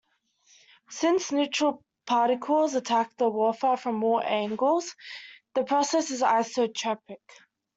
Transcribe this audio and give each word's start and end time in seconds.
Since 0.89 1.31
neutral 1.31 1.83
particles 2.07 2.73
attack 2.73 3.15
the 3.17 3.29
wafer 3.29 3.77
from 3.77 4.03
all 4.03 4.19
angles, 4.25 4.95
this 5.53 5.65
process 5.67 6.09
is 6.09 6.23
isotropic. 6.23 7.19